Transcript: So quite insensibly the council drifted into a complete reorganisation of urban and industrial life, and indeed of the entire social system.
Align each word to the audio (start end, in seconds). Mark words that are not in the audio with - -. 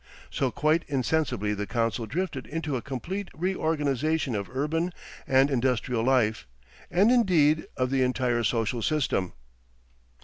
So 0.31 0.49
quite 0.49 0.83
insensibly 0.87 1.53
the 1.53 1.67
council 1.67 2.07
drifted 2.07 2.47
into 2.47 2.75
a 2.75 2.81
complete 2.81 3.29
reorganisation 3.35 4.33
of 4.33 4.49
urban 4.51 4.93
and 5.27 5.51
industrial 5.51 6.01
life, 6.03 6.47
and 6.89 7.11
indeed 7.11 7.67
of 7.77 7.91
the 7.91 8.01
entire 8.01 8.43
social 8.43 8.81
system. 8.81 9.33